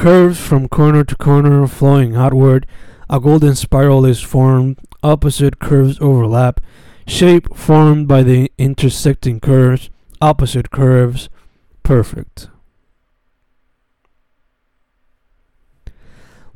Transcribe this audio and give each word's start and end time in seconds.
Curves 0.00 0.40
from 0.40 0.66
corner 0.66 1.04
to 1.04 1.14
corner 1.14 1.66
flowing 1.66 2.16
outward, 2.16 2.66
a 3.10 3.20
golden 3.20 3.54
spiral 3.54 4.06
is 4.06 4.22
formed, 4.22 4.78
opposite 5.02 5.58
curves 5.58 5.98
overlap, 6.00 6.58
shape 7.06 7.54
formed 7.54 8.08
by 8.08 8.22
the 8.22 8.50
intersecting 8.56 9.40
curves, 9.40 9.90
opposite 10.18 10.70
curves, 10.70 11.28
perfect. 11.82 12.48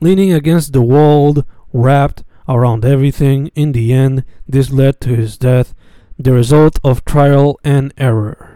Leaning 0.01 0.33
against 0.33 0.73
the 0.73 0.81
wall, 0.81 1.45
wrapped 1.71 2.25
around 2.49 2.83
everything, 2.83 3.49
in 3.49 3.73
the 3.73 3.93
end, 3.93 4.25
this 4.49 4.71
led 4.71 5.03
to 5.03 5.15
his 5.15 5.37
death, 5.37 5.75
the 6.19 6.33
result 6.33 6.79
of 6.83 7.05
trial 7.05 7.61
and 7.63 7.93
error. 7.99 8.54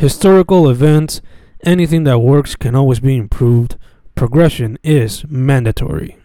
Historical 0.00 0.70
events, 0.70 1.20
anything 1.62 2.04
that 2.04 2.20
works 2.20 2.56
can 2.56 2.74
always 2.74 3.00
be 3.00 3.18
improved. 3.18 3.76
Progression 4.14 4.78
is 4.82 5.26
mandatory. 5.28 6.16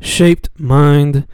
Shaped 0.00 0.48
mind, 0.58 1.24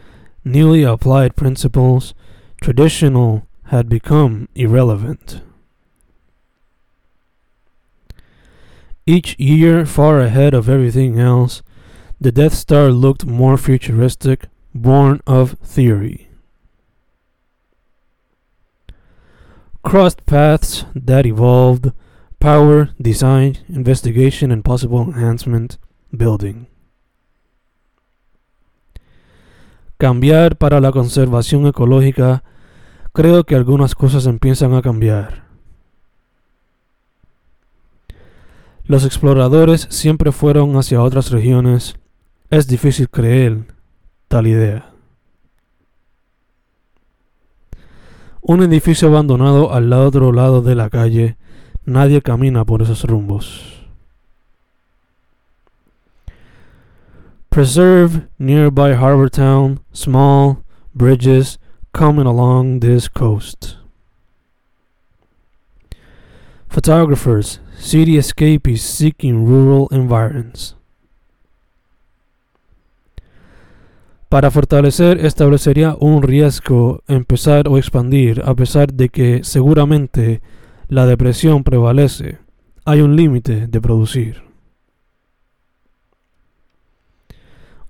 newly 0.45 0.83
applied 0.83 1.35
principles, 1.35 2.13
traditional 2.61 3.47
had 3.69 3.89
become 3.89 4.51
irrelevant. 4.55 5.41
Each 9.07 9.35
year, 9.39 9.87
far 9.87 10.21
ahead 10.21 10.53
of 10.53 10.69
everything 10.69 11.19
else, 11.19 11.63
the 12.21 12.31
Death 12.31 12.53
Star 12.53 12.91
looked 12.91 13.25
more 13.25 13.57
futuristic, 13.57 14.45
born 14.75 15.23
of 15.27 15.53
theory. 15.61 16.24
Crossed 19.95 20.27
paths 20.27 20.87
that 20.93 21.25
evolved 21.25 21.93
power, 22.41 22.93
design, 22.99 23.59
investigation, 23.69 24.51
and 24.51 24.65
possible 24.65 25.03
enhancement, 25.03 25.79
building. 26.11 26.67
Cambiar 29.97 30.57
para 30.57 30.81
la 30.81 30.91
conservación 30.91 31.69
ecológica, 31.69 32.43
creo 33.13 33.45
que 33.45 33.55
algunas 33.55 33.95
cosas 33.95 34.27
empiezan 34.27 34.75
a 34.75 34.83
cambiar. 34.83 35.45
Los 38.87 39.05
exploradores 39.05 39.87
siempre 39.91 40.33
fueron 40.33 40.77
hacia 40.77 41.01
otras 41.01 41.31
regiones. 41.31 41.95
Es 42.51 42.67
difícil 42.67 43.09
creer 43.09 43.67
tal 44.27 44.49
idea. 44.49 44.94
Un 48.47 48.63
edificio 48.63 49.09
abandonado 49.09 49.73
al 49.73 49.91
otro 49.95 50.31
lado 50.31 50.61
de 50.61 50.75
la 50.75 50.91
calle. 50.91 51.39
Nadie 51.87 52.21
camina 52.21 52.67
por 52.67 52.83
esos 52.83 53.03
rumbos. 53.05 53.87
Preserve 57.49 58.29
nearby 58.37 58.93
harbor 58.93 59.31
town, 59.31 59.81
small 59.95 60.59
bridges 60.93 61.59
coming 61.93 62.27
along 62.27 62.81
this 62.81 63.09
coast. 63.09 63.79
Photographers, 66.69 67.61
city 67.79 68.19
escapees 68.19 68.83
seeking 68.83 69.47
rural 69.47 69.89
environs. 69.91 70.75
Para 74.35 74.51
fortalecer 74.51 75.25
establecería 75.25 75.97
un 76.01 76.21
riesgo 76.21 77.05
empezar 77.07 77.69
o 77.69 77.79
expandir 77.79 78.43
a 78.45 78.53
pesar 78.57 78.93
de 78.93 79.09
que 79.09 79.45
seguramente 79.45 80.43
la 80.89 81.07
depresión 81.07 81.63
prevalece. 81.63 82.39
Hay 82.85 83.01
un 83.01 83.15
límite 83.15 83.69
de 83.69 83.81
producir. 83.81 84.43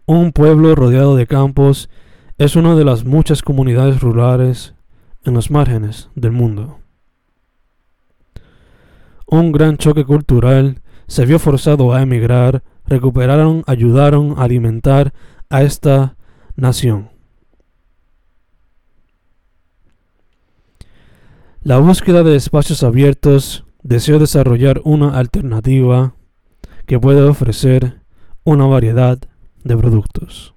Un 0.04 0.32
pueblo 0.32 0.74
rodeado 0.74 1.16
de 1.16 1.26
campos 1.26 1.88
es 2.36 2.56
una 2.56 2.74
de 2.74 2.84
las 2.84 3.06
muchas 3.06 3.40
comunidades 3.40 4.02
rurales 4.02 4.74
en 5.24 5.32
los 5.32 5.50
márgenes 5.50 6.10
del 6.14 6.32
mundo. 6.32 6.78
Un 9.26 9.50
gran 9.50 9.78
choque 9.78 10.04
cultural 10.04 10.82
se 11.06 11.24
vio 11.24 11.38
forzado 11.38 11.94
a 11.94 12.02
emigrar, 12.02 12.62
recuperaron, 12.84 13.64
ayudaron 13.66 14.34
a 14.36 14.42
alimentar 14.42 15.14
a 15.48 15.62
esta 15.62 16.16
nación. 16.56 17.10
La 21.62 21.78
búsqueda 21.78 22.22
de 22.22 22.36
espacios 22.36 22.82
abiertos 22.82 23.64
deseo 23.82 24.18
desarrollar 24.18 24.80
una 24.84 25.18
alternativa 25.18 26.14
que 26.86 27.00
pueda 27.00 27.28
ofrecer 27.28 28.02
una 28.44 28.66
variedad 28.66 29.18
de 29.64 29.76
productos. 29.76 30.54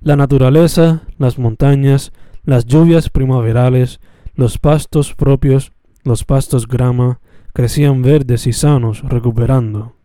La 0.00 0.16
naturaleza, 0.16 1.02
las 1.18 1.38
montañas, 1.38 2.12
las 2.44 2.66
lluvias 2.66 3.10
primaverales, 3.10 4.00
los 4.34 4.58
pastos 4.58 5.14
propios, 5.14 5.72
los 6.04 6.24
pastos 6.24 6.66
grama, 6.66 7.20
crecían 7.52 8.02
verdes 8.02 8.46
y 8.46 8.52
sanos 8.52 9.02
recuperando 9.02 9.96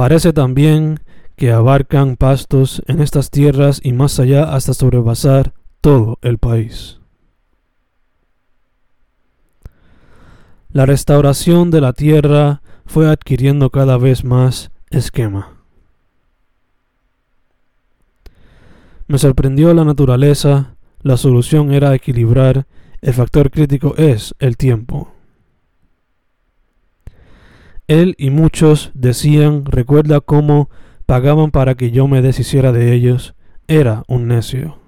Parece 0.00 0.32
también 0.32 1.00
que 1.36 1.52
abarcan 1.52 2.16
pastos 2.16 2.82
en 2.86 3.02
estas 3.02 3.30
tierras 3.30 3.82
y 3.84 3.92
más 3.92 4.18
allá 4.18 4.54
hasta 4.54 4.72
sobrepasar 4.72 5.52
todo 5.82 6.18
el 6.22 6.38
país. 6.38 7.00
La 10.70 10.86
restauración 10.86 11.70
de 11.70 11.82
la 11.82 11.92
tierra 11.92 12.62
fue 12.86 13.10
adquiriendo 13.10 13.68
cada 13.68 13.98
vez 13.98 14.24
más 14.24 14.70
esquema. 14.88 15.58
Me 19.06 19.18
sorprendió 19.18 19.74
la 19.74 19.84
naturaleza, 19.84 20.76
la 21.02 21.18
solución 21.18 21.74
era 21.74 21.94
equilibrar, 21.94 22.66
el 23.02 23.12
factor 23.12 23.50
crítico 23.50 23.94
es 23.98 24.34
el 24.38 24.56
tiempo. 24.56 25.12
Él 27.90 28.14
y 28.18 28.30
muchos 28.30 28.92
decían, 28.94 29.64
recuerda 29.64 30.20
cómo 30.20 30.70
pagaban 31.06 31.50
para 31.50 31.74
que 31.74 31.90
yo 31.90 32.06
me 32.06 32.22
deshiciera 32.22 32.70
de 32.70 32.92
ellos. 32.92 33.34
Era 33.66 34.04
un 34.06 34.28
necio. 34.28 34.78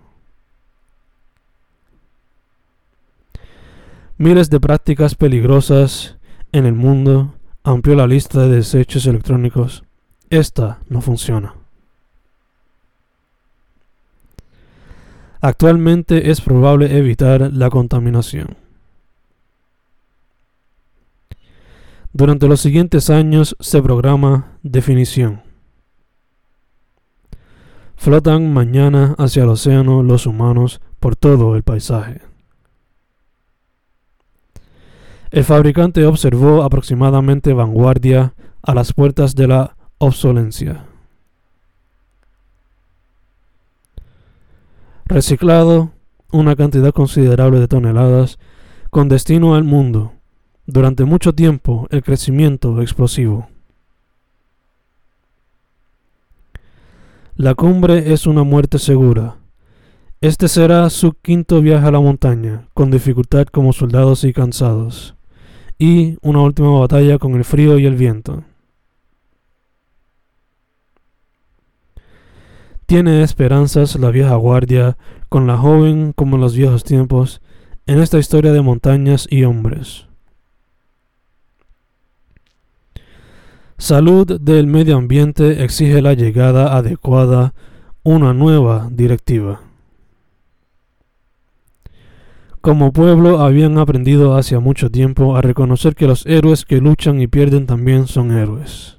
Miles 4.18 4.50
de 4.50 4.60
prácticas 4.60 5.16
peligrosas 5.16 6.16
en 6.52 6.64
el 6.64 6.74
mundo 6.74 7.34
amplió 7.64 7.96
la 7.96 8.06
lista 8.06 8.42
de 8.42 8.54
desechos 8.54 9.04
electrónicos. 9.06 9.82
Esta 10.30 10.78
no 10.88 11.00
funciona. 11.00 11.56
Actualmente 15.40 16.30
es 16.30 16.40
probable 16.40 16.96
evitar 16.96 17.50
la 17.52 17.68
contaminación. 17.68 18.62
Durante 22.14 22.46
los 22.46 22.60
siguientes 22.60 23.08
años 23.08 23.56
se 23.58 23.82
programa 23.82 24.58
definición. 24.62 25.42
Flotan 27.96 28.52
mañana 28.52 29.14
hacia 29.16 29.44
el 29.44 29.48
océano 29.48 30.02
los 30.02 30.26
humanos 30.26 30.82
por 31.00 31.16
todo 31.16 31.56
el 31.56 31.62
paisaje. 31.62 32.20
El 35.30 35.44
fabricante 35.44 36.04
observó 36.04 36.62
aproximadamente 36.62 37.54
vanguardia 37.54 38.34
a 38.60 38.74
las 38.74 38.92
puertas 38.92 39.34
de 39.34 39.48
la 39.48 39.76
obsolencia. 39.96 40.84
Reciclado 45.06 45.92
una 46.30 46.56
cantidad 46.56 46.92
considerable 46.92 47.58
de 47.58 47.68
toneladas 47.68 48.38
con 48.90 49.08
destino 49.08 49.54
al 49.54 49.64
mundo 49.64 50.12
durante 50.72 51.04
mucho 51.04 51.34
tiempo 51.34 51.86
el 51.90 52.02
crecimiento 52.02 52.80
explosivo. 52.80 53.48
La 57.36 57.54
cumbre 57.54 58.12
es 58.12 58.26
una 58.26 58.42
muerte 58.42 58.78
segura. 58.78 59.36
Este 60.22 60.48
será 60.48 60.88
su 60.88 61.12
quinto 61.12 61.60
viaje 61.60 61.86
a 61.86 61.90
la 61.90 62.00
montaña, 62.00 62.68
con 62.72 62.90
dificultad 62.90 63.46
como 63.46 63.72
soldados 63.72 64.24
y 64.24 64.32
cansados, 64.32 65.14
y 65.78 66.16
una 66.22 66.40
última 66.40 66.78
batalla 66.78 67.18
con 67.18 67.34
el 67.34 67.44
frío 67.44 67.78
y 67.78 67.84
el 67.84 67.96
viento. 67.96 68.44
Tiene 72.86 73.22
esperanzas 73.22 73.96
la 73.96 74.10
vieja 74.10 74.36
guardia, 74.36 74.96
con 75.28 75.46
la 75.46 75.58
joven 75.58 76.12
como 76.14 76.36
en 76.36 76.42
los 76.42 76.56
viejos 76.56 76.84
tiempos, 76.84 77.42
en 77.86 78.00
esta 78.00 78.18
historia 78.18 78.52
de 78.52 78.62
montañas 78.62 79.26
y 79.30 79.44
hombres. 79.44 80.06
Salud 83.82 84.40
del 84.40 84.68
medio 84.68 84.96
ambiente 84.96 85.64
exige 85.64 86.02
la 86.02 86.14
llegada 86.14 86.76
adecuada, 86.76 87.52
una 88.04 88.32
nueva 88.32 88.88
directiva. 88.92 89.60
Como 92.60 92.92
pueblo 92.92 93.40
habían 93.40 93.78
aprendido 93.78 94.36
hace 94.36 94.56
mucho 94.60 94.88
tiempo 94.88 95.34
a 95.36 95.42
reconocer 95.42 95.96
que 95.96 96.06
los 96.06 96.24
héroes 96.26 96.64
que 96.64 96.80
luchan 96.80 97.20
y 97.20 97.26
pierden 97.26 97.66
también 97.66 98.06
son 98.06 98.30
héroes. 98.30 98.98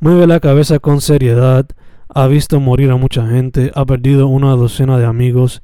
Mueve 0.00 0.26
la 0.26 0.40
cabeza 0.40 0.80
con 0.80 1.00
seriedad, 1.00 1.66
ha 2.08 2.26
visto 2.26 2.58
morir 2.58 2.90
a 2.90 2.96
mucha 2.96 3.28
gente, 3.28 3.70
ha 3.76 3.84
perdido 3.84 4.26
una 4.26 4.50
docena 4.56 4.98
de 4.98 5.04
amigos, 5.04 5.62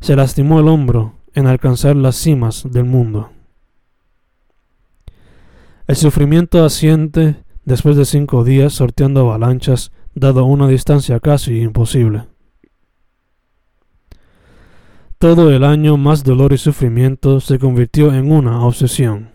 se 0.00 0.16
lastimó 0.16 0.58
el 0.58 0.66
hombro 0.66 1.14
en 1.32 1.46
alcanzar 1.46 1.94
las 1.94 2.16
cimas 2.16 2.64
del 2.68 2.86
mundo. 2.86 3.30
El 5.90 5.96
sufrimiento 5.96 6.64
asciende 6.64 7.42
después 7.64 7.96
de 7.96 8.04
cinco 8.04 8.44
días 8.44 8.74
sorteando 8.74 9.22
avalanchas, 9.22 9.90
dado 10.14 10.44
una 10.44 10.68
distancia 10.68 11.18
casi 11.18 11.62
imposible. 11.62 12.28
Todo 15.18 15.50
el 15.50 15.64
año 15.64 15.96
más 15.96 16.22
dolor 16.22 16.52
y 16.52 16.58
sufrimiento 16.58 17.40
se 17.40 17.58
convirtió 17.58 18.14
en 18.14 18.30
una 18.30 18.64
obsesión. 18.64 19.30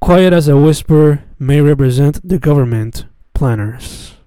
Quiet 0.00 0.32
as 0.32 0.48
a 0.48 0.56
whisper 0.56 1.24
may 1.38 1.60
represent 1.60 2.18
the 2.26 2.38
government 2.38 3.04
planners. 3.32 4.18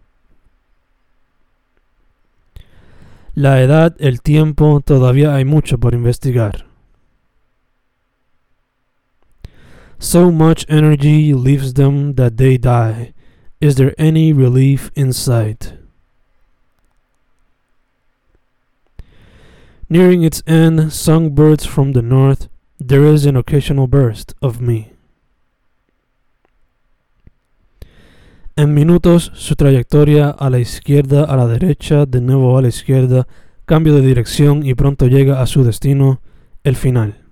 La 3.35 3.61
edad, 3.61 3.93
el 3.99 4.21
tiempo, 4.21 4.79
todavía 4.79 5.35
hay 5.35 5.43
mucho 5.43 5.79
por 5.79 5.93
investigar. 5.93 6.72
So 10.03 10.31
much 10.31 10.65
energy 10.67 11.33
leaves 11.33 11.75
them 11.75 12.15
that 12.15 12.35
they 12.35 12.57
die. 12.57 13.13
Is 13.61 13.75
there 13.75 13.95
any 13.97 14.33
relief 14.33 14.91
in 14.95 15.13
sight? 15.13 15.75
Nearing 19.89 20.23
its 20.23 20.43
end, 20.45 20.91
songbirds 20.91 21.65
from 21.65 21.93
the 21.93 22.01
north, 22.01 22.49
there 22.79 23.05
is 23.05 23.25
an 23.25 23.37
occasional 23.37 23.87
burst 23.87 24.33
of 24.41 24.59
me. 24.59 24.91
En 28.57 28.73
minutos, 28.73 29.31
su 29.35 29.55
trayectoria 29.55 30.31
a 30.31 30.49
la 30.49 30.59
izquierda, 30.59 31.23
a 31.23 31.37
la 31.37 31.47
derecha, 31.47 32.05
de 32.05 32.19
nuevo 32.19 32.57
a 32.57 32.61
la 32.61 32.67
izquierda, 32.67 33.25
cambio 33.65 33.95
de 33.95 34.01
dirección 34.01 34.65
y 34.65 34.73
pronto 34.73 35.07
llega 35.07 35.41
a 35.41 35.47
su 35.47 35.63
destino, 35.63 36.19
el 36.65 36.75
final. 36.75 37.22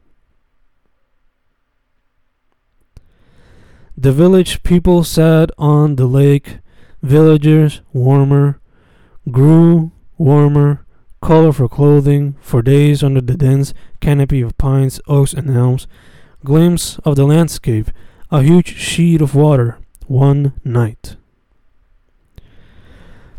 The 3.98 4.12
village 4.12 4.64
people 4.64 5.04
sat 5.04 5.52
on 5.58 5.96
the 5.96 6.06
lake, 6.06 6.60
villagers 7.04 7.82
warmer, 7.94 8.60
grew 9.30 9.92
warmer, 10.18 10.86
color 11.22 11.52
for 11.52 11.68
clothing, 11.68 12.36
for 12.42 12.62
days 12.62 13.04
under 13.04 13.22
the 13.22 13.38
dense 13.38 13.74
canopy 14.00 14.42
of 14.42 14.58
pines, 14.58 15.00
oaks, 15.08 15.34
and 15.34 15.50
elms, 15.50 15.88
glimpse 16.44 17.00
of 17.00 17.16
the 17.16 17.26
landscape, 17.26 17.92
a 18.32 18.42
huge 18.42 18.76
sheet 18.76 19.22
of 19.22 19.36
water, 19.36 19.78
one 20.08 20.54
night. 20.64 21.18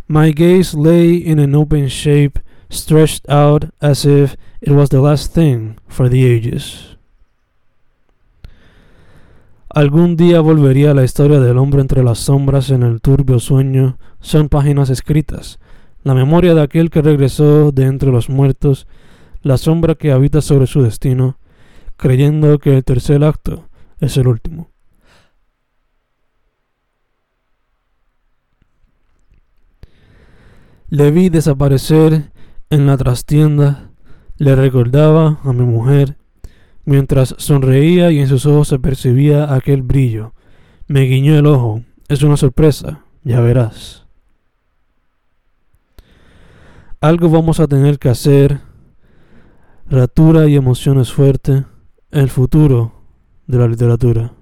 My 0.07 0.31
gaze 0.31 0.75
lay 0.75 1.15
in 1.15 1.39
an 1.39 1.55
open 1.55 1.89
shape, 1.89 2.39
stretched 2.69 3.29
out 3.29 3.71
as 3.81 4.05
if 4.05 4.37
it 4.61 4.73
was 4.73 4.91
the 4.91 5.01
last 5.01 5.33
thing 5.33 5.79
for 5.89 6.09
the 6.09 6.25
ages. 6.25 6.97
Algún 9.75 10.17
día 10.17 10.43
volvería 10.43 10.93
la 10.93 11.03
historia 11.03 11.41
del 11.41 11.57
hombre 11.57 11.81
entre 11.81 12.05
las 12.05 12.19
sombras 12.19 12.69
en 12.69 12.83
el 12.83 13.01
turbio 13.01 13.41
sueño, 13.41 13.97
son 14.21 14.51
páginas 14.51 14.91
escritas, 14.91 15.59
la 16.03 16.13
memoria 16.13 16.55
de 16.55 16.61
aquel 16.61 16.91
que 16.91 17.01
regresó 17.01 17.73
de 17.73 17.85
entre 17.85 18.13
los 18.13 18.29
muertos, 18.29 18.87
la 19.41 19.57
sombra 19.57 19.95
que 19.95 20.13
habita 20.13 20.43
sobre 20.43 20.67
su 20.67 20.83
destino, 20.83 21.39
creyendo 21.97 22.59
que 22.59 22.77
el 22.77 22.85
tercer 22.85 23.25
acto 23.25 23.71
es 23.99 24.19
el 24.19 24.29
último. 24.29 24.71
Le 30.91 31.11
vi 31.13 31.31
desaparecer 31.31 32.31
en 32.69 32.87
la 32.87 32.99
trastienda, 32.99 33.91
le 34.37 34.55
recordaba 34.55 35.41
a 35.43 35.55
mi 35.55 35.65
mujer, 35.65 36.19
mientras 36.85 37.35
sonreía 37.39 38.11
y 38.11 38.19
en 38.19 38.29
sus 38.29 38.47
ojos 38.47 38.69
se 38.69 38.79
percibía 38.79 39.55
aquel 39.55 39.83
brillo. 39.83 40.35
Me 40.87 41.03
guiñó 41.03 41.39
el 41.39 41.47
ojo, 41.47 41.83
es 42.09 42.23
una 42.23 42.37
sorpresa, 42.37 43.05
ya 43.25 43.41
verás. 43.41 44.07
Algo 47.01 47.29
vamos 47.31 47.61
a 47.61 47.67
tener 47.67 47.99
que 47.99 48.09
hacer, 48.09 48.61
ratura 49.89 50.49
y 50.49 50.57
emociones 50.57 51.13
fuerte, 51.13 51.65
el 52.11 52.29
futuro 52.29 52.93
de 53.47 53.59
la 53.59 53.69
literatura. 53.69 54.33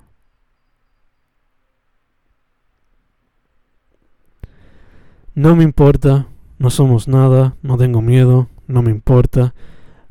No 5.34 5.56
me 5.56 5.64
importa 5.64 6.26
no 6.60 6.68
somos 6.68 7.08
nada, 7.08 7.56
no 7.62 7.78
tengo 7.78 8.02
miedo, 8.02 8.50
no 8.66 8.82
me 8.82 8.90
importa. 8.90 9.54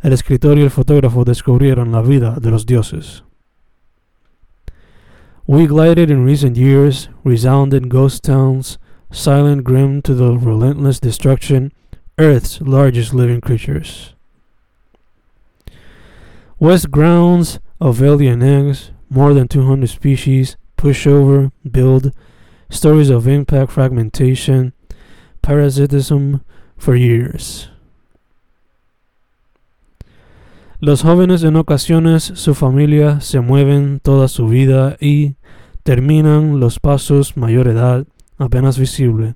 El 0.02 0.14
escritor 0.14 0.58
y 0.58 0.62
el 0.62 0.70
fotógrafo 0.70 1.26
descubrieron 1.26 1.92
la 1.92 2.02
vida 2.02 2.38
de 2.40 2.52
los 2.52 2.66
dioses. 2.66 3.24
We 5.46 5.66
glided 5.66 6.10
in 6.10 6.26
recent 6.26 6.56
years, 6.56 7.10
resounded 7.24 7.90
ghost 7.90 8.24
towns, 8.24 8.78
silent 9.12 9.64
grim 9.64 10.02
to 10.04 10.14
the 10.14 10.38
relentless 10.38 11.00
destruction, 11.00 11.74
Earth's 12.18 12.62
largest 12.62 13.14
living 13.14 13.42
creatures. 13.42 14.14
West 16.60 16.92
grounds 16.92 17.60
of 17.82 18.02
alien 18.02 18.44
eggs, 18.44 18.92
more 19.10 19.34
than 19.34 19.48
200 19.48 19.90
species, 19.90 20.56
pushover, 20.78 21.52
build, 21.70 22.14
stories 22.70 23.10
of 23.10 23.28
impact 23.28 23.72
fragmentation, 23.72 24.74
parasitism 25.42 26.42
for 26.78 26.96
years. 26.96 27.70
Los 30.82 31.02
jóvenes 31.02 31.44
en 31.44 31.58
ocasiones 31.58 32.24
su 32.24 32.56
familia 32.56 33.20
se 33.20 33.42
mueven 33.42 34.00
toda 34.00 34.30
su 34.30 34.48
vida 34.48 34.96
y 35.02 35.36
terminan 35.84 36.62
los 36.62 36.80
pasos 36.80 37.36
mayor 37.36 37.68
edad 37.68 38.08
apenas 38.38 38.80
visible, 38.80 39.36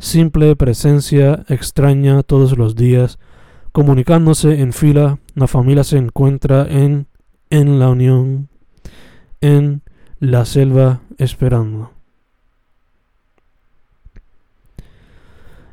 simple 0.00 0.56
presencia 0.56 1.44
extraña 1.48 2.24
todos 2.24 2.58
los 2.58 2.74
días, 2.74 3.20
comunicándose 3.70 4.60
en 4.60 4.72
fila, 4.72 5.20
la 5.34 5.46
familia 5.46 5.84
se 5.84 5.98
encuentra 5.98 6.66
en 6.68 7.06
en 7.52 7.78
la 7.78 7.90
unión, 7.90 8.48
en 9.42 9.82
la 10.18 10.46
selva 10.46 11.02
esperando. 11.18 11.92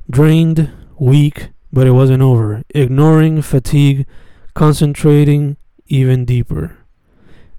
Drained, 0.07 0.69
weak, 0.99 1.53
but 1.71 1.87
it 1.87 1.93
wasn't 1.93 2.21
over. 2.21 2.63
Ignoring 2.73 3.41
fatigue, 3.41 4.05
concentrating 4.59 5.55
even 5.87 6.25
deeper. 6.25 6.75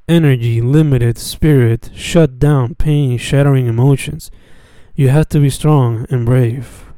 Energy, 0.06 0.60
limited, 0.60 1.16
spirit, 1.16 1.88
shut 1.94 2.38
down, 2.38 2.74
pain, 2.74 3.16
shattering 3.16 3.66
emotions. 3.66 4.30
You 4.94 5.08
have 5.08 5.26
to 5.30 5.40
be 5.40 5.48
strong 5.48 6.04
and 6.10 6.26
brave. 6.26 6.92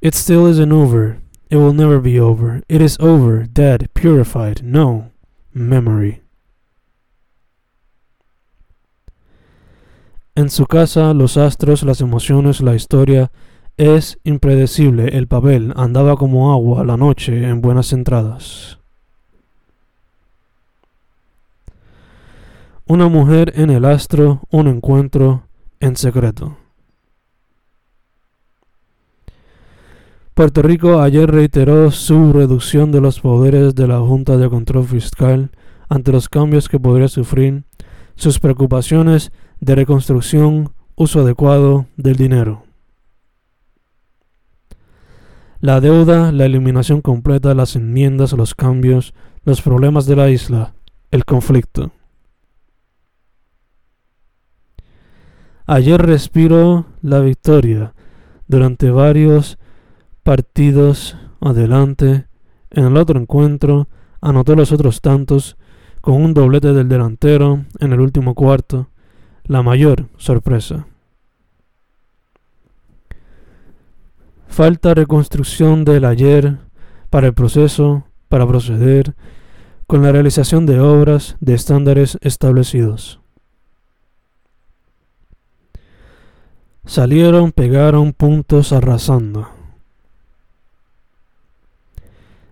It 0.00 0.14
still 0.14 0.46
isn't 0.46 0.70
over. 0.70 1.20
It 1.50 1.56
will 1.56 1.72
never 1.72 1.98
be 1.98 2.20
over. 2.20 2.62
It 2.68 2.80
is 2.80 2.96
over, 3.00 3.42
dead, 3.42 3.90
purified. 3.94 4.62
No 4.62 5.10
memory. 5.52 6.22
En 10.36 10.50
su 10.50 10.66
casa, 10.66 11.12
los 11.14 11.36
astros, 11.36 11.82
las 11.82 12.00
emociones, 12.00 12.60
la 12.60 12.76
historia 12.76 13.32
es 13.78 14.18
impredecible. 14.24 15.16
El 15.16 15.28
papel 15.28 15.72
andaba 15.76 16.16
como 16.16 16.52
agua 16.52 16.84
la 16.84 16.96
noche 16.96 17.48
en 17.48 17.62
buenas 17.62 17.92
entradas. 17.92 18.78
Una 22.86 23.08
mujer 23.08 23.52
en 23.54 23.70
el 23.70 23.84
astro, 23.84 24.42
un 24.50 24.66
encuentro 24.66 25.44
en 25.80 25.96
secreto. 25.96 26.56
Puerto 30.34 30.62
Rico 30.62 31.00
ayer 31.00 31.30
reiteró 31.30 31.90
su 31.90 32.32
reducción 32.32 32.92
de 32.92 33.00
los 33.00 33.20
poderes 33.20 33.74
de 33.74 33.88
la 33.88 34.00
Junta 34.00 34.36
de 34.36 34.48
Control 34.48 34.86
Fiscal 34.86 35.50
ante 35.88 36.12
los 36.12 36.28
cambios 36.28 36.68
que 36.68 36.78
podría 36.78 37.08
sufrir, 37.08 37.64
sus 38.14 38.38
preocupaciones 38.38 39.32
de 39.60 39.74
reconstrucción, 39.74 40.72
uso 40.94 41.20
adecuado 41.20 41.86
del 41.96 42.16
dinero. 42.16 42.67
La 45.60 45.80
deuda, 45.80 46.30
la 46.30 46.46
eliminación 46.46 47.00
completa, 47.00 47.52
las 47.52 47.74
enmiendas, 47.74 48.32
los 48.32 48.54
cambios, 48.54 49.12
los 49.44 49.60
problemas 49.60 50.06
de 50.06 50.14
la 50.14 50.30
isla, 50.30 50.74
el 51.10 51.24
conflicto. 51.24 51.90
Ayer 55.66 56.00
respiró 56.00 56.86
la 57.02 57.18
victoria 57.18 57.92
durante 58.46 58.90
varios 58.90 59.58
partidos 60.22 61.16
adelante. 61.40 62.26
En 62.70 62.84
el 62.84 62.96
otro 62.96 63.20
encuentro 63.20 63.88
anotó 64.20 64.54
los 64.54 64.70
otros 64.70 65.00
tantos 65.00 65.56
con 66.00 66.22
un 66.22 66.34
doblete 66.34 66.72
del 66.72 66.88
delantero 66.88 67.64
en 67.80 67.92
el 67.92 68.00
último 68.00 68.34
cuarto. 68.34 68.90
La 69.42 69.62
mayor 69.62 70.06
sorpresa. 70.18 70.86
Falta 74.48 74.92
reconstrucción 74.92 75.84
del 75.84 76.04
ayer 76.04 76.58
para 77.10 77.28
el 77.28 77.34
proceso, 77.34 78.04
para 78.28 78.46
proceder 78.46 79.14
con 79.86 80.02
la 80.02 80.10
realización 80.10 80.66
de 80.66 80.80
obras 80.80 81.36
de 81.40 81.54
estándares 81.54 82.18
establecidos. 82.22 83.20
Salieron, 86.84 87.52
pegaron 87.52 88.12
puntos 88.12 88.72
arrasando. 88.72 89.48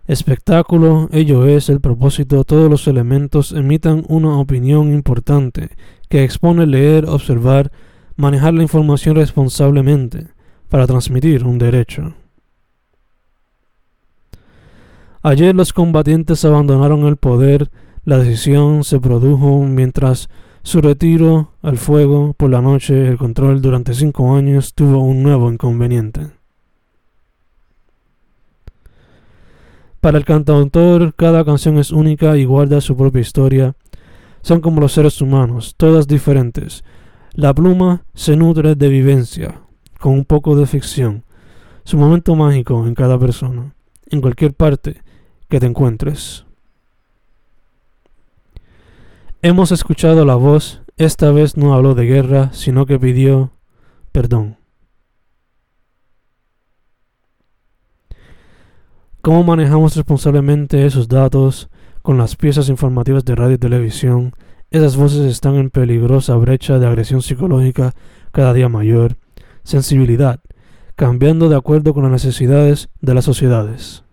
Espectáculo, 0.06 1.08
ello 1.10 1.46
es 1.46 1.68
el 1.68 1.80
propósito, 1.80 2.44
todos 2.44 2.70
los 2.70 2.86
elementos 2.86 3.50
emitan 3.50 4.04
una 4.08 4.38
opinión 4.38 4.92
importante 4.92 5.70
que 6.08 6.22
expone 6.22 6.66
leer, 6.66 7.06
observar, 7.06 7.72
manejar 8.14 8.54
la 8.54 8.62
información 8.62 9.16
responsablemente 9.16 10.35
para 10.68 10.86
transmitir 10.86 11.44
un 11.44 11.58
derecho. 11.58 12.14
Ayer 15.22 15.54
los 15.54 15.72
combatientes 15.72 16.44
abandonaron 16.44 17.04
el 17.06 17.16
poder, 17.16 17.70
la 18.04 18.18
decisión 18.18 18.84
se 18.84 19.00
produjo 19.00 19.64
mientras 19.64 20.28
su 20.62 20.80
retiro 20.80 21.52
al 21.62 21.78
fuego 21.78 22.32
por 22.32 22.50
la 22.50 22.60
noche, 22.60 23.08
el 23.08 23.18
control 23.18 23.60
durante 23.60 23.94
cinco 23.94 24.34
años 24.36 24.74
tuvo 24.74 25.00
un 25.00 25.22
nuevo 25.22 25.50
inconveniente. 25.50 26.28
Para 30.00 30.18
el 30.18 30.24
cantautor, 30.24 31.14
cada 31.14 31.44
canción 31.44 31.78
es 31.78 31.90
única 31.90 32.36
y 32.36 32.44
guarda 32.44 32.80
su 32.80 32.96
propia 32.96 33.20
historia. 33.20 33.74
Son 34.42 34.60
como 34.60 34.80
los 34.80 34.92
seres 34.92 35.20
humanos, 35.20 35.74
todas 35.76 36.06
diferentes. 36.06 36.84
La 37.32 37.52
pluma 37.52 38.04
se 38.14 38.36
nutre 38.36 38.76
de 38.76 38.88
vivencia, 38.88 39.62
con 39.98 40.12
un 40.12 40.24
poco 40.24 40.56
de 40.56 40.66
ficción, 40.66 41.24
su 41.84 41.96
momento 41.96 42.34
mágico 42.34 42.86
en 42.86 42.94
cada 42.94 43.18
persona, 43.18 43.74
en 44.06 44.20
cualquier 44.20 44.54
parte 44.54 45.02
que 45.48 45.60
te 45.60 45.66
encuentres. 45.66 46.44
Hemos 49.42 49.70
escuchado 49.70 50.24
la 50.24 50.34
voz, 50.34 50.82
esta 50.96 51.30
vez 51.30 51.56
no 51.56 51.74
habló 51.74 51.94
de 51.94 52.06
guerra, 52.06 52.52
sino 52.52 52.86
que 52.86 52.98
pidió 52.98 53.52
perdón. 54.12 54.56
¿Cómo 59.20 59.42
manejamos 59.42 59.96
responsablemente 59.96 60.86
esos 60.86 61.08
datos 61.08 61.68
con 62.02 62.16
las 62.16 62.36
piezas 62.36 62.68
informativas 62.68 63.24
de 63.24 63.34
radio 63.34 63.54
y 63.54 63.58
televisión? 63.58 64.32
Esas 64.70 64.96
voces 64.96 65.26
están 65.26 65.56
en 65.56 65.70
peligrosa 65.70 66.34
brecha 66.36 66.78
de 66.78 66.86
agresión 66.86 67.22
psicológica 67.22 67.92
cada 68.32 68.52
día 68.52 68.68
mayor 68.68 69.16
sensibilidad, 69.66 70.40
cambiando 70.94 71.48
de 71.48 71.56
acuerdo 71.56 71.92
con 71.92 72.04
las 72.04 72.12
necesidades 72.12 72.88
de 73.00 73.14
las 73.14 73.24
sociedades. 73.24 74.04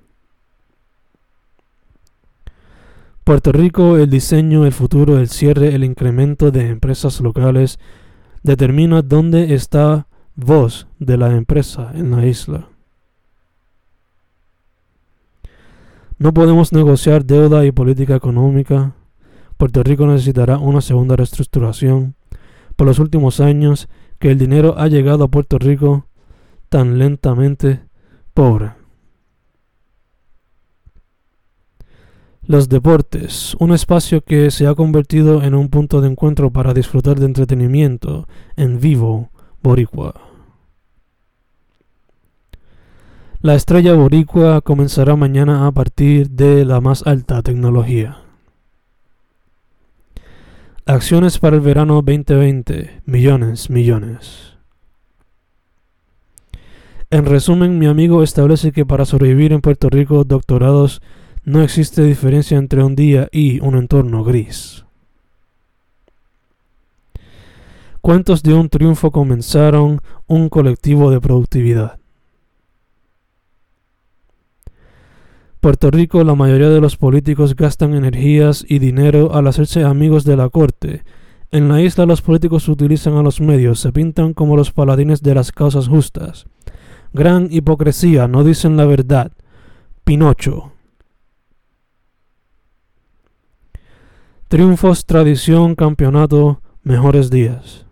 Puerto 3.23 3.53
Rico, 3.53 3.97
el 3.97 4.09
diseño, 4.09 4.65
el 4.65 4.73
futuro, 4.73 5.17
el 5.17 5.29
cierre, 5.29 5.75
el 5.75 5.85
incremento 5.85 6.51
de 6.51 6.67
empresas 6.67 7.21
locales 7.21 7.79
determina 8.41 9.01
dónde 9.01 9.53
está 9.53 10.07
voz 10.35 10.87
de 10.99 11.17
la 11.17 11.31
empresa 11.31 11.91
en 11.93 12.11
la 12.11 12.25
isla. 12.25 12.67
No 16.17 16.33
podemos 16.33 16.73
negociar 16.73 17.25
deuda 17.25 17.65
y 17.65 17.71
política 17.71 18.15
económica. 18.15 18.95
Puerto 19.57 19.83
Rico 19.83 20.05
necesitará 20.07 20.57
una 20.57 20.81
segunda 20.81 21.15
reestructuración. 21.15 22.15
Por 22.75 22.87
los 22.87 22.99
últimos 22.99 23.39
años, 23.39 23.87
que 24.23 24.31
el 24.31 24.39
dinero 24.39 24.75
ha 24.77 24.87
llegado 24.87 25.25
a 25.25 25.27
Puerto 25.27 25.59
Rico 25.59 26.07
tan 26.69 26.97
lentamente 26.97 27.81
pobre. 28.33 28.71
Los 32.43 32.69
deportes, 32.69 33.53
un 33.59 33.73
espacio 33.73 34.21
que 34.21 34.49
se 34.49 34.65
ha 34.65 34.75
convertido 34.75 35.43
en 35.43 35.55
un 35.55 35.67
punto 35.67 35.99
de 35.99 36.07
encuentro 36.07 36.51
para 36.51 36.73
disfrutar 36.73 37.19
de 37.19 37.25
entretenimiento 37.25 38.29
en 38.55 38.79
vivo 38.79 39.29
boricua. 39.61 40.13
La 43.41 43.55
estrella 43.55 43.93
boricua 43.93 44.61
comenzará 44.61 45.17
mañana 45.17 45.67
a 45.67 45.73
partir 45.73 46.29
de 46.29 46.63
la 46.63 46.79
más 46.79 47.05
alta 47.05 47.41
tecnología. 47.41 48.22
Acciones 50.85 51.39
para 51.39 51.55
el 51.55 51.61
verano 51.61 52.01
2020. 52.01 53.03
Millones, 53.05 53.69
millones. 53.69 54.57
En 57.09 57.25
resumen, 57.25 57.79
mi 57.79 57.85
amigo 57.85 58.21
establece 58.21 58.73
que 58.73 58.85
para 58.85 59.05
sobrevivir 59.05 59.53
en 59.53 59.61
Puerto 59.61 59.89
Rico, 59.89 60.25
doctorados, 60.25 61.01
no 61.45 61.61
existe 61.61 62.03
diferencia 62.03 62.57
entre 62.57 62.83
un 62.83 62.97
día 62.97 63.29
y 63.31 63.61
un 63.61 63.77
entorno 63.77 64.25
gris. 64.25 64.83
Cuentos 68.01 68.43
de 68.43 68.53
un 68.53 68.67
triunfo 68.67 69.09
comenzaron 69.11 70.01
un 70.27 70.49
colectivo 70.49 71.11
de 71.11 71.21
productividad. 71.21 72.02
Puerto 75.63 75.91
Rico 75.91 76.25
la 76.25 76.35
mayoría 76.35 76.67
de 76.67 76.81
los 76.81 76.97
políticos 76.97 77.55
gastan 77.55 77.93
energías 77.93 78.65
y 78.67 78.79
dinero 78.79 79.33
al 79.33 79.47
hacerse 79.47 79.85
amigos 79.85 80.25
de 80.25 80.35
la 80.35 80.49
corte. 80.49 81.05
En 81.51 81.69
la 81.69 81.81
isla 81.81 82.05
los 82.05 82.21
políticos 82.21 82.67
utilizan 82.67 83.13
a 83.13 83.23
los 83.23 83.39
medios, 83.39 83.79
se 83.79 83.93
pintan 83.93 84.33
como 84.33 84.57
los 84.57 84.73
paladines 84.73 85.23
de 85.23 85.35
las 85.35 85.53
causas 85.53 85.87
justas. 85.87 86.47
Gran 87.13 87.47
hipocresía, 87.49 88.27
no 88.27 88.43
dicen 88.43 88.75
la 88.75 88.85
verdad. 88.85 89.31
Pinocho. 90.03 90.73
Triunfos, 94.49 95.05
tradición, 95.05 95.75
campeonato, 95.75 96.59
mejores 96.81 97.29
días. 97.29 97.85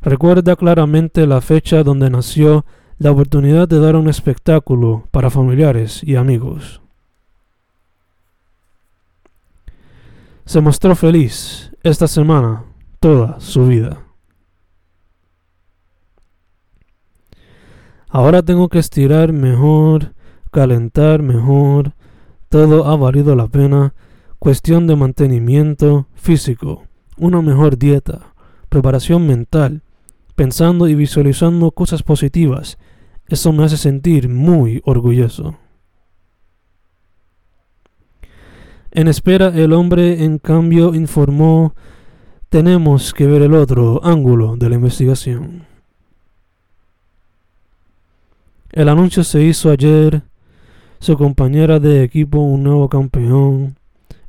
Recuerda 0.00 0.56
claramente 0.56 1.26
la 1.26 1.42
fecha 1.42 1.82
donde 1.82 2.08
nació 2.08 2.64
la 2.98 3.10
oportunidad 3.10 3.68
de 3.68 3.80
dar 3.80 3.96
un 3.96 4.08
espectáculo 4.08 5.08
para 5.10 5.30
familiares 5.30 6.02
y 6.02 6.16
amigos. 6.16 6.80
Se 10.44 10.60
mostró 10.60 10.94
feliz 10.94 11.72
esta 11.82 12.06
semana 12.06 12.64
toda 13.00 13.40
su 13.40 13.66
vida. 13.66 14.04
Ahora 18.08 18.42
tengo 18.42 18.68
que 18.68 18.78
estirar 18.78 19.32
mejor, 19.32 20.14
calentar 20.52 21.22
mejor, 21.22 21.94
todo 22.48 22.86
ha 22.86 22.96
valido 22.96 23.34
la 23.34 23.48
pena, 23.48 23.92
cuestión 24.38 24.86
de 24.86 24.94
mantenimiento 24.94 26.06
físico, 26.14 26.84
una 27.16 27.42
mejor 27.42 27.76
dieta, 27.76 28.34
preparación 28.68 29.26
mental, 29.26 29.82
pensando 30.34 30.88
y 30.88 30.94
visualizando 30.94 31.70
cosas 31.70 32.02
positivas. 32.02 32.78
Eso 33.28 33.52
me 33.52 33.64
hace 33.64 33.76
sentir 33.76 34.28
muy 34.28 34.82
orgulloso. 34.84 35.58
En 38.90 39.08
espera, 39.08 39.48
el 39.48 39.72
hombre 39.72 40.24
en 40.24 40.38
cambio 40.38 40.94
informó, 40.94 41.74
tenemos 42.48 43.12
que 43.12 43.26
ver 43.26 43.42
el 43.42 43.54
otro 43.54 44.00
ángulo 44.04 44.56
de 44.56 44.68
la 44.68 44.76
investigación. 44.76 45.66
El 48.70 48.88
anuncio 48.88 49.24
se 49.24 49.42
hizo 49.42 49.70
ayer, 49.70 50.22
su 51.00 51.16
compañera 51.16 51.80
de 51.80 52.02
equipo 52.02 52.38
un 52.38 52.62
nuevo 52.62 52.88
campeón. 52.88 53.76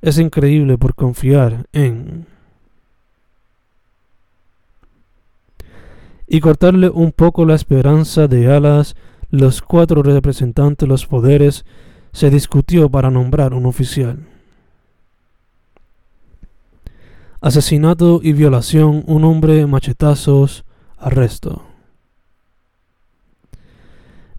Es 0.01 0.17
increíble 0.17 0.77
por 0.77 0.95
confiar 0.95 1.67
en... 1.73 2.27
y 6.35 6.41
cortarle 6.41 6.89
un 6.89 7.13
poco 7.13 7.45
la 7.45 7.55
esperanza 7.55 8.27
de 8.27 8.53
alas, 8.53 8.97
los 9.29 9.61
cuatro 9.61 10.03
representantes 10.03 10.85
de 10.85 10.87
los 10.87 11.05
poderes 11.05 11.63
se 12.11 12.29
discutió 12.29 12.89
para 12.89 13.09
nombrar 13.09 13.53
un 13.53 13.65
oficial. 13.65 14.27
Asesinato 17.39 18.19
y 18.21 18.33
violación, 18.33 19.05
un 19.07 19.23
hombre, 19.23 19.65
machetazos, 19.65 20.65
arresto. 20.97 21.63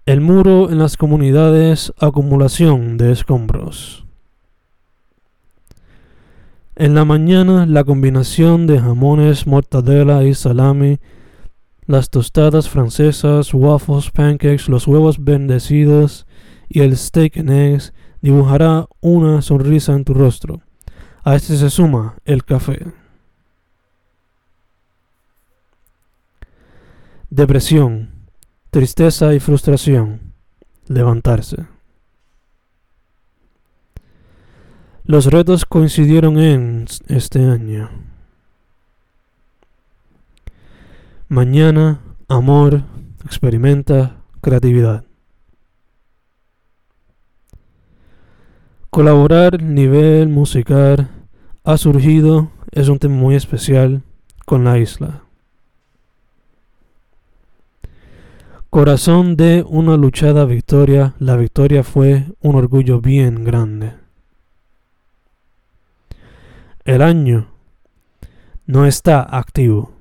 El 0.04 0.20
muro 0.20 0.70
en 0.70 0.78
las 0.78 0.98
comunidades, 0.98 1.94
acumulación 1.98 2.98
de 2.98 3.12
escombros. 3.12 4.04
En 6.74 6.94
la 6.94 7.06
mañana 7.06 7.64
la 7.64 7.84
combinación 7.84 8.66
de 8.66 8.80
jamones, 8.80 9.46
mortadela 9.46 10.24
y 10.24 10.34
salami, 10.34 10.98
las 11.86 12.10
tostadas 12.10 12.68
francesas, 12.68 13.54
waffles, 13.54 14.10
pancakes, 14.10 14.68
los 14.68 14.86
huevos 14.86 15.22
bendecidos 15.22 16.26
y 16.68 16.80
el 16.80 16.96
steak 16.96 17.36
and 17.38 17.50
eggs 17.50 17.92
dibujará 18.20 18.86
una 19.00 19.40
sonrisa 19.42 19.92
en 19.94 20.04
tu 20.04 20.14
rostro. 20.14 20.60
A 21.22 21.36
este 21.36 21.56
se 21.56 21.70
suma 21.70 22.16
el 22.24 22.44
café. 22.44 22.92
Depresión, 27.30 28.10
tristeza 28.70 29.34
y 29.34 29.40
frustración. 29.40 30.32
Levantarse. 30.88 31.66
Los 35.04 35.26
retos 35.26 35.64
coincidieron 35.64 36.38
en 36.38 36.86
este 37.08 37.44
año. 37.44 37.90
Mañana, 41.28 42.02
amor, 42.28 42.84
experimenta, 43.24 44.22
creatividad. 44.40 45.04
Colaborar 48.90 49.60
nivel 49.60 50.28
musical 50.28 51.10
ha 51.64 51.76
surgido, 51.78 52.52
es 52.70 52.88
un 52.88 53.00
tema 53.00 53.16
muy 53.16 53.34
especial 53.34 54.02
con 54.44 54.62
la 54.62 54.78
isla. 54.78 55.24
Corazón 58.70 59.36
de 59.36 59.64
una 59.68 59.96
luchada 59.96 60.44
victoria, 60.44 61.16
la 61.18 61.34
victoria 61.34 61.82
fue 61.82 62.26
un 62.40 62.54
orgullo 62.54 63.00
bien 63.00 63.42
grande. 63.42 63.94
El 66.84 67.02
año 67.02 67.48
no 68.64 68.86
está 68.86 69.22
activo. 69.22 69.95